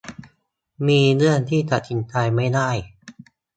[0.87, 2.69] มีเรื่องที่ตัดสินใจไม่ได้